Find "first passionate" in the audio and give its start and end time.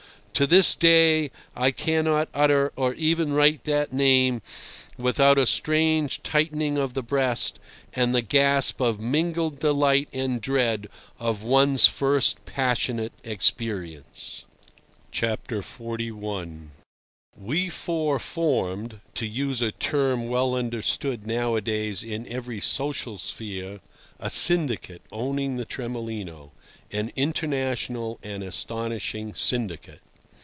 11.85-13.13